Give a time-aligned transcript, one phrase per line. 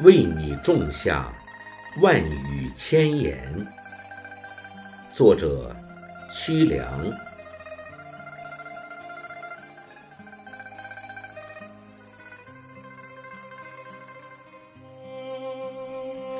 [0.00, 1.32] 为你种下
[2.02, 3.66] 万语千言。
[5.10, 5.74] 作者：
[6.30, 7.10] 屈良。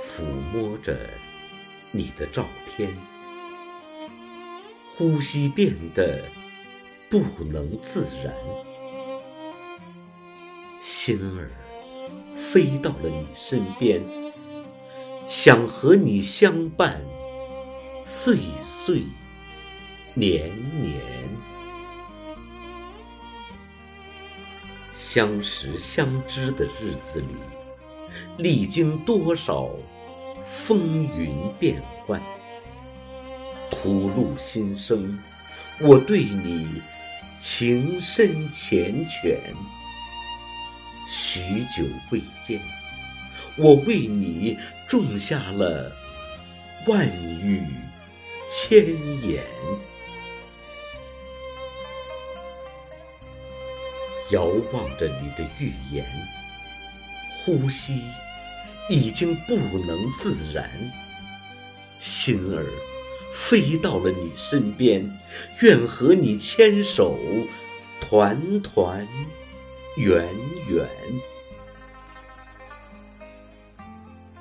[0.05, 0.95] 抚摸着
[1.91, 2.95] 你的照片，
[4.95, 6.23] 呼吸变得
[7.09, 8.35] 不能自然，
[10.79, 11.51] 心儿。
[12.57, 14.03] 飞到了你身边，
[15.29, 16.99] 想和你相伴，
[18.03, 19.03] 岁岁
[20.15, 20.99] 年年。
[24.95, 27.27] 相识相知的日子里，
[28.39, 29.69] 历经多少
[30.47, 32.23] 风云变幻，
[33.71, 35.19] 吐露心声，
[35.79, 36.81] 我对你
[37.39, 39.37] 情深缱绻。
[41.07, 42.61] 许久未见，
[43.57, 45.93] 我为你种下了
[46.87, 47.63] 万语
[48.49, 48.85] 千
[49.23, 49.45] 言。
[54.33, 56.05] 遥望着你的预言，
[57.45, 58.03] 呼吸
[58.89, 60.69] 已经不能自然，
[62.01, 62.67] 心儿
[63.33, 65.09] 飞到了你身边，
[65.61, 67.17] 愿和你牵手，
[68.01, 69.07] 团团。
[69.97, 70.29] 远
[70.69, 70.87] 远，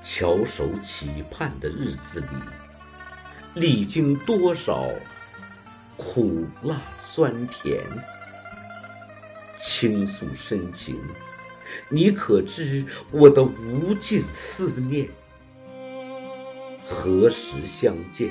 [0.01, 2.27] 翘首企盼的日子里，
[3.53, 4.89] 历经多少
[5.95, 7.81] 苦辣酸甜，
[9.55, 11.01] 倾诉深情，
[11.87, 15.07] 你可知我的无尽思念？
[16.83, 18.29] 何时相见？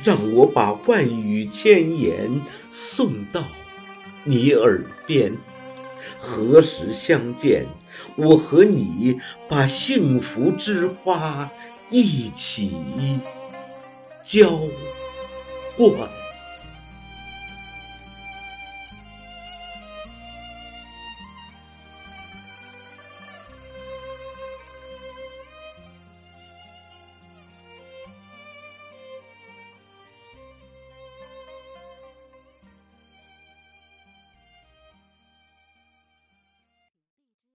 [0.00, 2.30] 让我把万语千言
[2.70, 3.44] 送到
[4.22, 5.36] 你耳边。
[6.18, 7.66] 何时相见？
[8.16, 11.50] 我和你把幸福之花
[11.90, 12.72] 一起
[14.22, 14.60] 浇
[15.76, 16.08] 灌。